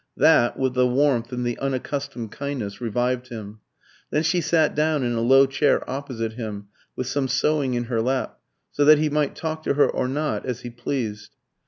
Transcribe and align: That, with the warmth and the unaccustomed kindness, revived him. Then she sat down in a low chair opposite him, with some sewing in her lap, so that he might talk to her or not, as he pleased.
That, 0.17 0.57
with 0.57 0.73
the 0.73 0.87
warmth 0.87 1.31
and 1.31 1.45
the 1.45 1.59
unaccustomed 1.59 2.31
kindness, 2.31 2.81
revived 2.81 3.27
him. 3.27 3.59
Then 4.09 4.23
she 4.23 4.41
sat 4.41 4.73
down 4.73 5.03
in 5.03 5.13
a 5.13 5.21
low 5.21 5.45
chair 5.45 5.87
opposite 5.87 6.33
him, 6.33 6.69
with 6.95 7.05
some 7.05 7.27
sewing 7.27 7.75
in 7.75 7.83
her 7.83 8.01
lap, 8.01 8.39
so 8.71 8.83
that 8.83 8.97
he 8.97 9.09
might 9.11 9.35
talk 9.35 9.61
to 9.61 9.75
her 9.75 9.87
or 9.87 10.07
not, 10.07 10.43
as 10.43 10.61
he 10.61 10.71
pleased. 10.71 11.35